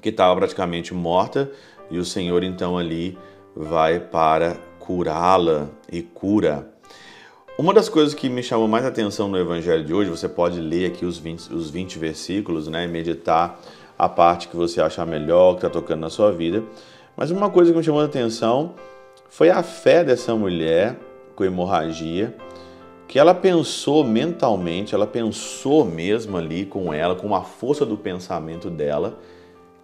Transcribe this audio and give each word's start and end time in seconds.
que 0.00 0.08
estava 0.08 0.34
praticamente 0.36 0.94
morta, 0.94 1.50
e 1.90 1.98
o 1.98 2.04
Senhor 2.04 2.42
então 2.42 2.78
ali 2.78 3.18
vai 3.54 3.98
para 3.98 4.56
curá-la 4.78 5.68
e 5.90 6.02
cura. 6.02 6.68
Uma 7.58 7.74
das 7.74 7.88
coisas 7.88 8.14
que 8.14 8.28
me 8.28 8.42
chamou 8.42 8.66
mais 8.66 8.86
atenção 8.86 9.28
no 9.28 9.36
Evangelho 9.36 9.84
de 9.84 9.92
hoje, 9.92 10.08
você 10.08 10.28
pode 10.28 10.58
ler 10.60 10.86
aqui 10.86 11.04
os 11.04 11.18
20, 11.18 11.52
os 11.52 11.68
20 11.68 11.98
versículos, 11.98 12.68
né, 12.68 12.84
e 12.84 12.88
meditar 12.88 13.60
a 13.98 14.08
parte 14.08 14.48
que 14.48 14.56
você 14.56 14.80
achar 14.80 15.06
melhor, 15.06 15.52
que 15.52 15.58
está 15.58 15.68
tocando 15.68 16.00
na 16.00 16.08
sua 16.08 16.32
vida. 16.32 16.64
Mas 17.14 17.30
uma 17.30 17.50
coisa 17.50 17.70
que 17.70 17.76
me 17.76 17.84
chamou 17.84 18.00
a 18.00 18.06
atenção 18.06 18.74
foi 19.28 19.50
a 19.50 19.62
fé 19.62 20.02
dessa 20.02 20.34
mulher 20.34 20.98
com 21.36 21.44
hemorragia, 21.44 22.34
que 23.06 23.18
ela 23.18 23.34
pensou 23.34 24.04
mentalmente, 24.04 24.94
ela 24.94 25.06
pensou 25.06 25.84
mesmo 25.84 26.38
ali 26.38 26.64
com 26.64 26.94
ela, 26.94 27.14
com 27.14 27.34
a 27.34 27.42
força 27.42 27.84
do 27.84 27.96
pensamento 27.96 28.70
dela, 28.70 29.18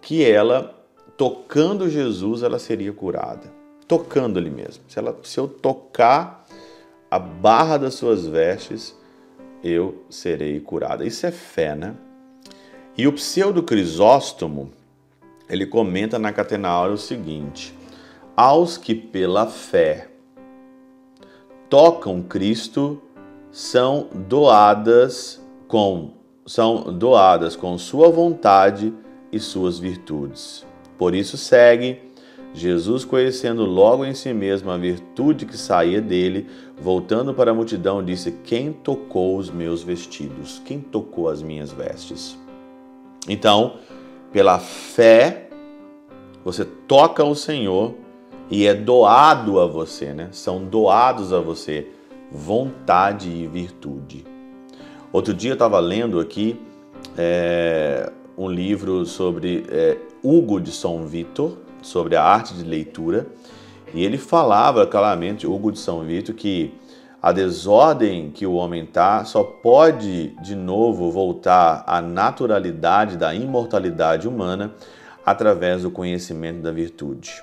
que 0.07 0.23
ela, 0.23 0.73
tocando 1.17 1.89
Jesus, 1.89 2.41
ela 2.41 2.59
seria 2.59 2.93
curada. 2.93 3.51
Tocando 3.89 4.39
ali 4.39 4.49
mesmo. 4.49 4.85
Se, 4.87 4.97
ela, 4.97 5.19
se 5.21 5.37
eu 5.37 5.49
tocar 5.49 6.45
a 7.11 7.19
barra 7.19 7.75
das 7.77 7.95
suas 7.95 8.25
vestes, 8.25 8.97
eu 9.61 10.05
serei 10.09 10.61
curada. 10.61 11.05
Isso 11.05 11.25
é 11.25 11.31
fé, 11.31 11.75
né? 11.75 11.93
E 12.97 13.05
o 13.05 13.11
pseudo 13.11 13.61
Crisóstomo, 13.61 14.71
ele 15.49 15.65
comenta 15.65 16.17
na 16.17 16.31
Catenaura 16.31 16.93
o 16.93 16.97
seguinte: 16.97 17.77
aos 18.33 18.77
que 18.77 18.95
pela 18.95 19.45
fé 19.45 20.07
tocam 21.69 22.23
Cristo 22.23 23.01
são 23.51 24.07
doadas 24.13 25.45
com 25.67 26.13
são 26.45 26.93
doadas 26.93 27.57
com 27.57 27.77
sua 27.77 28.07
vontade 28.07 28.93
e 29.31 29.39
suas 29.39 29.79
virtudes. 29.79 30.65
Por 30.97 31.13
isso 31.13 31.37
segue 31.37 32.01
Jesus, 32.53 33.05
conhecendo 33.05 33.65
logo 33.65 34.03
em 34.03 34.13
si 34.13 34.33
mesmo 34.33 34.71
a 34.71 34.77
virtude 34.77 35.45
que 35.45 35.57
saía 35.57 36.01
dele, 36.01 36.47
voltando 36.81 37.33
para 37.33 37.51
a 37.51 37.53
multidão, 37.53 38.03
disse: 38.03 38.31
Quem 38.43 38.73
tocou 38.73 39.37
os 39.37 39.49
meus 39.49 39.83
vestidos? 39.83 40.59
Quem 40.65 40.79
tocou 40.79 41.29
as 41.29 41.41
minhas 41.41 41.71
vestes? 41.71 42.37
Então, 43.27 43.75
pela 44.31 44.57
fé, 44.57 45.49
você 46.43 46.65
toca 46.65 47.23
o 47.23 47.35
Senhor 47.35 47.93
e 48.49 48.65
é 48.65 48.73
doado 48.73 49.59
a 49.59 49.67
você, 49.67 50.13
né? 50.13 50.29
São 50.31 50.63
doados 50.65 51.31
a 51.31 51.39
você 51.39 51.87
vontade 52.31 53.29
e 53.29 53.47
virtude. 53.47 54.25
Outro 55.11 55.33
dia 55.33 55.51
eu 55.51 55.55
estava 55.55 55.79
lendo 55.79 56.19
aqui 56.19 56.59
é, 57.17 58.11
um 58.37 58.49
livro 58.49 59.03
sobre 59.05 59.65
é, 59.69 59.97
Hugo 60.21 60.61
de 60.61 60.71
São 60.71 61.07
Vitor, 61.07 61.57
sobre 61.81 62.15
a 62.15 62.23
arte 62.23 62.53
de 62.53 62.63
leitura, 62.63 63.25
e 63.93 64.03
ele 64.03 64.17
falava 64.17 64.85
claramente, 64.85 65.47
Hugo 65.47 65.71
de 65.71 65.79
São 65.79 66.03
Vitor, 66.03 66.35
que 66.35 66.73
a 67.21 67.31
desordem 67.31 68.29
que 68.29 68.45
o 68.45 68.53
homem 68.53 68.83
está 68.83 69.25
só 69.25 69.43
pode 69.43 70.35
de 70.43 70.55
novo 70.55 71.11
voltar 71.11 71.83
à 71.87 71.99
naturalidade 71.99 73.17
da 73.17 73.33
imortalidade 73.33 74.27
humana 74.27 74.73
através 75.25 75.81
do 75.81 75.89
conhecimento 75.89 76.61
da 76.61 76.71
virtude, 76.71 77.41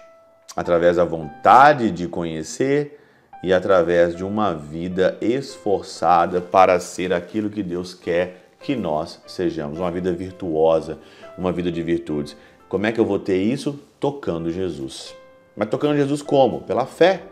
através 0.55 0.97
da 0.97 1.05
vontade 1.05 1.91
de 1.91 2.07
conhecer 2.07 3.01
e 3.43 3.53
através 3.53 4.15
de 4.15 4.25
uma 4.25 4.55
vida 4.55 5.19
esforçada 5.21 6.41
para 6.41 6.79
ser 6.79 7.13
aquilo 7.13 7.51
que 7.51 7.63
Deus 7.63 7.95
quer 7.95 8.44
que 8.65 8.75
nós 8.75 9.21
sejamos, 9.27 9.79
uma 9.79 9.91
vida 9.91 10.11
virtuosa, 10.11 10.99
uma 11.37 11.53
vida 11.53 11.71
de 11.71 11.83
virtudes. 11.83 12.35
Como 12.67 12.87
é 12.87 12.93
que 12.93 12.99
eu 12.99 13.05
vou 13.05 13.19
ter 13.19 13.37
isso? 13.37 13.79
Tocando 14.01 14.51
Jesus. 14.51 15.15
Mas 15.55 15.69
tocando 15.69 15.95
Jesus 15.97 16.23
como? 16.23 16.63
Pela 16.63 16.87
fé. 16.87 17.25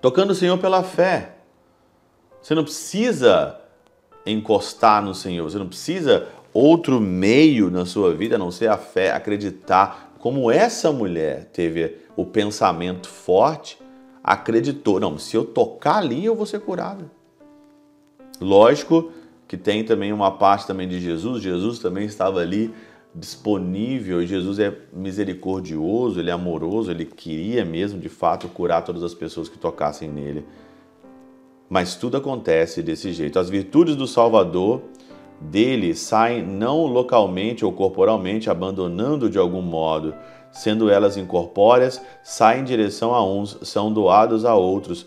Tocando 0.00 0.30
o 0.30 0.34
Senhor 0.34 0.58
pela 0.58 0.82
fé. 0.82 1.36
Você 2.42 2.52
não 2.52 2.64
precisa 2.64 3.60
encostar 4.26 5.00
no 5.02 5.14
Senhor, 5.14 5.48
você 5.48 5.58
não 5.58 5.68
precisa 5.68 6.26
outro 6.52 7.00
meio 7.00 7.70
na 7.70 7.86
sua 7.86 8.12
vida 8.12 8.34
a 8.34 8.38
não 8.38 8.50
ser 8.50 8.68
a 8.68 8.76
fé, 8.76 9.12
acreditar. 9.12 10.14
Como 10.18 10.50
essa 10.50 10.90
mulher 10.90 11.44
teve 11.52 11.96
o 12.16 12.26
pensamento 12.26 13.08
forte, 13.08 13.78
acreditou: 14.24 14.98
não, 14.98 15.16
se 15.16 15.36
eu 15.36 15.44
tocar 15.44 15.98
ali, 15.98 16.24
eu 16.24 16.34
vou 16.34 16.44
ser 16.44 16.60
curado. 16.60 17.08
Lógico 18.40 19.12
que 19.50 19.56
tem 19.56 19.82
também 19.82 20.12
uma 20.12 20.30
parte 20.30 20.64
também 20.64 20.86
de 20.86 21.00
Jesus. 21.00 21.42
Jesus 21.42 21.80
também 21.80 22.04
estava 22.04 22.38
ali 22.38 22.72
disponível. 23.12 24.24
Jesus 24.24 24.60
é 24.60 24.72
misericordioso, 24.92 26.20
ele 26.20 26.30
é 26.30 26.32
amoroso, 26.32 26.88
ele 26.88 27.04
queria 27.04 27.64
mesmo 27.64 27.98
de 27.98 28.08
fato 28.08 28.46
curar 28.46 28.84
todas 28.84 29.02
as 29.02 29.12
pessoas 29.12 29.48
que 29.48 29.58
tocassem 29.58 30.08
nele. 30.08 30.46
Mas 31.68 31.96
tudo 31.96 32.16
acontece 32.16 32.80
desse 32.80 33.12
jeito. 33.12 33.40
As 33.40 33.50
virtudes 33.50 33.96
do 33.96 34.06
Salvador 34.06 34.82
dele 35.40 35.96
saem 35.96 36.46
não 36.46 36.86
localmente 36.86 37.64
ou 37.64 37.72
corporalmente, 37.72 38.48
abandonando 38.48 39.28
de 39.28 39.36
algum 39.36 39.62
modo, 39.62 40.14
sendo 40.52 40.88
elas 40.88 41.16
incorpóreas, 41.16 42.00
saem 42.22 42.60
em 42.60 42.64
direção 42.64 43.12
a 43.12 43.26
uns, 43.28 43.58
são 43.62 43.92
doados 43.92 44.44
a 44.44 44.54
outros, 44.54 45.04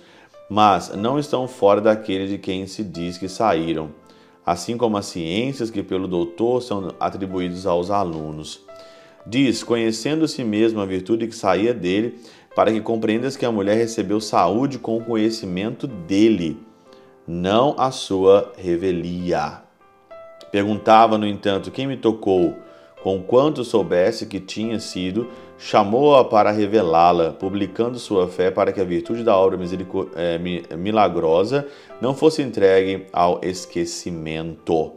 mas 0.50 0.94
não 0.94 1.18
estão 1.18 1.48
fora 1.48 1.80
daquele 1.80 2.28
de 2.28 2.38
quem 2.38 2.68
se 2.68 2.84
diz 2.84 3.18
que 3.18 3.30
saíram 3.30 4.03
assim 4.46 4.78
como 4.78 4.98
as 4.98 5.06
ciências 5.06 5.70
que 5.70 5.84
pelo 5.84 6.08
doutor 6.08 6.62
são 6.62 6.94
atribuídas 7.00 7.66
aos 7.66 7.90
alunos. 7.90 8.62
Diz, 9.26 9.64
conhecendo 9.64 10.28
si 10.28 10.44
mesmo 10.44 10.82
a 10.82 10.86
virtude 10.86 11.28
que 11.28 11.36
saía 11.36 11.74
dele, 11.74 12.20
para 12.56 12.72
que 12.72 12.82
compreendas 12.82 13.38
que 13.38 13.46
a 13.46 13.52
mulher 13.52 13.76
recebeu 13.76 14.20
saúde 14.20 14.78
com 14.78 14.98
o 14.98 15.04
conhecimento 15.04 15.88
dele, 15.88 16.58
não 17.28 17.74
a 17.78 17.90
sua 17.90 18.52
revelia. 18.58 19.62
Perguntava, 20.52 21.18
no 21.18 21.26
entanto, 21.26 21.72
quem 21.72 21.88
me 21.88 21.98
tocou? 21.98 22.56
Conquanto 23.04 23.66
soubesse 23.66 24.26
que 24.26 24.40
tinha 24.40 24.80
sido, 24.80 25.28
chamou-a 25.58 26.24
para 26.24 26.52
revelá-la, 26.52 27.32
publicando 27.34 28.00
sua 28.00 28.30
fé 28.30 28.50
para 28.50 28.72
que 28.72 28.80
a 28.80 28.86
virtude 28.86 29.26
da 29.26 29.36
obra 29.36 29.60
é, 30.16 30.40
milagrosa 30.78 31.68
não 32.00 32.16
fosse 32.16 32.42
entregue 32.42 33.06
ao 33.12 33.42
esquecimento. 33.44 34.94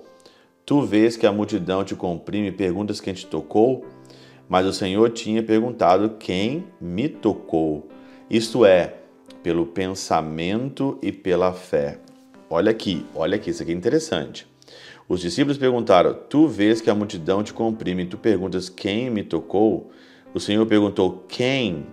Tu 0.65 0.83
vês 0.83 1.17
que 1.17 1.27
a 1.27 1.33
multidão 1.33 1.83
te 1.83 1.97
comprime 1.97 2.53
perguntas 2.53 3.01
quem 3.01 3.13
te 3.13 3.27
tocou? 3.27 3.85
Mas 4.49 4.67
o 4.67 4.73
Senhor 4.73 5.11
tinha 5.11 5.43
perguntado 5.43 6.11
quem 6.11 6.65
me 6.81 7.09
tocou. 7.09 7.89
Isto 8.31 8.65
é, 8.65 8.95
pelo 9.43 9.67
pensamento 9.67 10.97
e 11.03 11.11
pela 11.11 11.53
fé. 11.53 11.99
Olha 12.49 12.71
aqui, 12.71 13.05
olha 13.17 13.35
aqui, 13.35 13.51
isso 13.51 13.65
aqui 13.65 13.73
é 13.73 13.75
interessante. 13.75 14.47
Os 15.09 15.21
discípulos 15.21 15.59
perguntaram: 15.59 16.15
Tu 16.29 16.47
vês 16.49 16.81
que 16.81 16.91
a 16.91 16.95
multidão 16.95 17.43
te 17.43 17.53
comprime 17.53 18.03
e 18.03 18.07
tu 18.07 18.19
perguntas 18.19 18.69
quem 18.69 19.11
me 19.11 19.23
tocou? 19.23 19.91
O 20.35 20.41
Senhor 20.41 20.67
perguntou: 20.67 21.25
Quem 21.29 21.87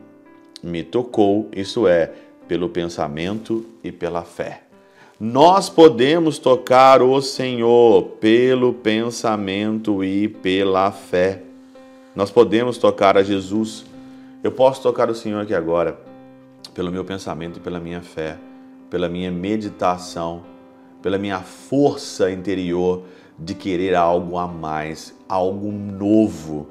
me 0.62 0.84
tocou? 0.84 1.50
Isso 1.56 1.88
é, 1.88 2.12
pelo 2.48 2.70
pensamento 2.70 3.66
e 3.84 3.92
pela 3.92 4.24
fé. 4.24 4.64
Nós 5.20 5.70
podemos 5.70 6.40
tocar 6.40 7.02
o 7.02 7.22
Senhor 7.22 8.04
pelo 8.20 8.74
pensamento 8.74 10.04
e 10.04 10.28
pela 10.28 10.92
fé. 10.92 11.42
Nós 12.16 12.30
podemos 12.30 12.78
tocar 12.78 13.18
a 13.18 13.24
Jesus. 13.24 13.86
Eu 14.44 14.52
posso 14.52 14.82
tocar 14.82 15.10
o 15.10 15.16
Senhor 15.16 15.40
aqui 15.42 15.54
agora 15.54 15.98
pelo 16.74 16.92
meu 16.92 17.06
pensamento 17.06 17.58
e 17.58 17.60
pela 17.60 17.80
minha 17.80 18.02
fé, 18.02 18.38
pela 18.90 19.08
minha 19.08 19.32
meditação, 19.32 20.44
pela 21.04 21.18
minha 21.18 21.42
força 21.42 22.32
interior 22.32 23.04
de 23.38 23.54
querer 23.54 23.94
algo 23.94 24.38
a 24.38 24.48
mais, 24.48 25.14
algo 25.28 25.70
novo, 25.70 26.68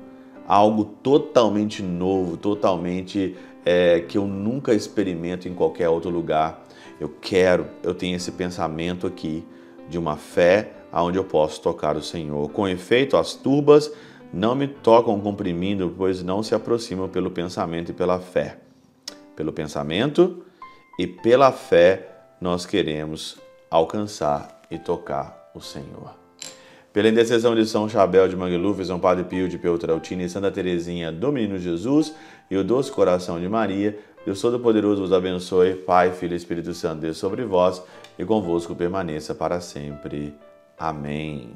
algo 0.48 0.84
totalmente 1.02 1.82
novo, 1.82 2.38
totalmente 2.38 3.36
é, 3.64 4.00
que 4.00 4.16
eu 4.16 4.26
nunca 4.26 4.74
experimento 4.74 5.46
em 5.46 5.54
qualquer 5.54 5.90
outro 5.90 6.10
lugar. 6.10 6.64
Eu 6.98 7.10
quero, 7.20 7.66
eu 7.82 7.94
tenho 7.94 8.16
esse 8.16 8.32
pensamento 8.32 9.06
aqui 9.06 9.44
de 9.88 9.98
uma 9.98 10.16
fé 10.16 10.72
aonde 10.90 11.18
eu 11.18 11.24
posso 11.24 11.60
tocar 11.60 11.94
o 11.96 12.02
Senhor. 12.02 12.50
Com 12.50 12.66
efeito, 12.66 13.18
as 13.18 13.34
turbas 13.34 13.92
não 14.32 14.54
me 14.54 14.66
tocam 14.66 15.20
comprimindo, 15.20 15.94
pois 15.96 16.22
não 16.22 16.42
se 16.42 16.54
aproximam 16.54 17.06
pelo 17.06 17.30
pensamento 17.30 17.90
e 17.90 17.94
pela 17.94 18.18
fé. 18.18 18.58
Pelo 19.36 19.52
pensamento 19.52 20.42
e 20.98 21.06
pela 21.06 21.52
fé 21.52 22.08
nós 22.40 22.64
queremos 22.64 23.38
alcançar 23.72 24.60
e 24.70 24.78
tocar 24.78 25.50
o 25.54 25.60
Senhor. 25.60 26.14
Pela 26.92 27.08
intercessão 27.08 27.54
de 27.54 27.64
São 27.64 27.88
Chabel 27.88 28.28
de 28.28 28.36
Mangluf, 28.36 28.84
São 28.84 29.00
Padre 29.00 29.24
Pio 29.24 29.48
de 29.48 29.56
Peutrautina 29.56 30.22
e 30.22 30.28
Santa 30.28 30.50
Teresinha 30.50 31.10
do 31.10 31.32
Menino 31.32 31.58
Jesus 31.58 32.14
e 32.50 32.56
o 32.56 32.62
doce 32.62 32.92
coração 32.92 33.40
de 33.40 33.48
Maria, 33.48 33.98
Deus 34.26 34.42
Todo-Poderoso 34.42 35.00
vos 35.00 35.12
abençoe, 35.12 35.74
Pai, 35.74 36.12
Filho 36.12 36.34
e 36.34 36.36
Espírito 36.36 36.74
Santo, 36.74 37.00
Deus 37.00 37.16
sobre 37.16 37.44
vós 37.46 37.82
e 38.18 38.24
convosco 38.26 38.74
permaneça 38.76 39.34
para 39.34 39.58
sempre. 39.58 40.34
Amém. 40.78 41.54